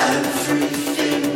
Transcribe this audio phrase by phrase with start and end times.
[0.00, 1.27] everything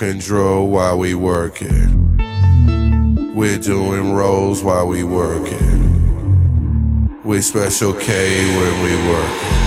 [0.00, 2.16] control while we working.
[3.34, 5.60] We're doing rolls while we working.
[7.22, 9.59] We special K when we working.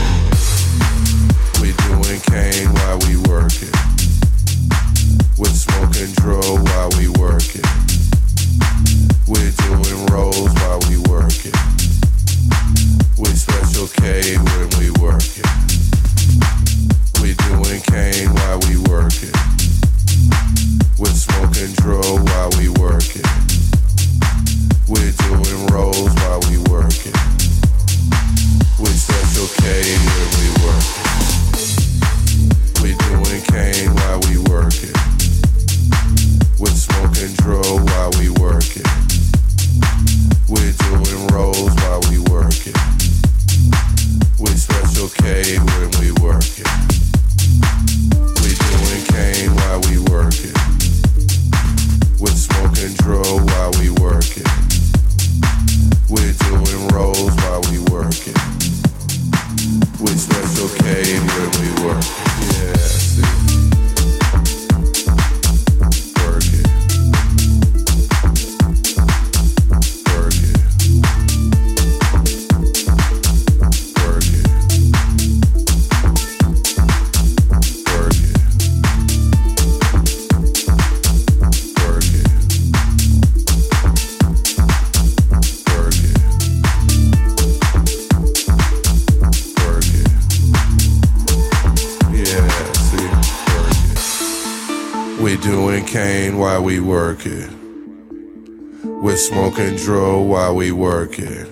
[100.64, 101.46] We working.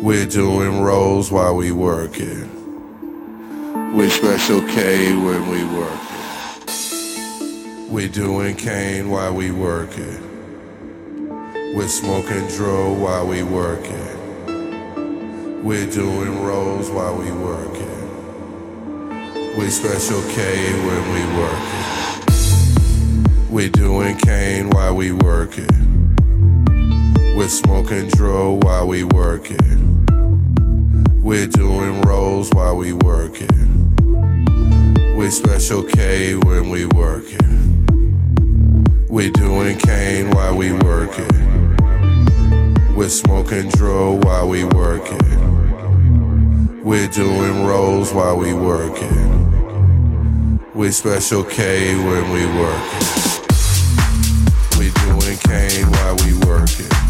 [0.00, 2.48] We're doing rolls while we working.
[3.96, 5.98] We're special K when we working.
[7.92, 10.20] We're doing cane while we working.
[11.74, 14.14] We're smoking dro while we working.
[15.64, 17.98] We're doing rolls while we working.
[19.58, 21.86] We're special K when we working.
[23.50, 25.83] We're doing cane while we working.
[27.36, 30.06] We're smoking dro while we working.
[31.20, 33.48] We're doing rolls while we working.
[35.16, 37.86] We special K when we working.
[39.08, 41.74] We're doing cane while we working.
[42.94, 45.18] We're smoking dro while we working.
[46.84, 50.60] We're doing rolls while we working.
[50.72, 53.08] We special K when we working.
[54.78, 57.03] We doing cane while we working.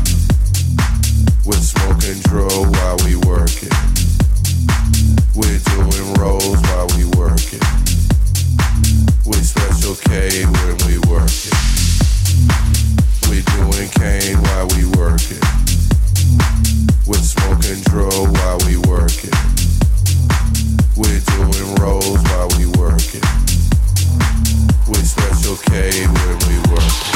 [25.57, 27.11] K when we working.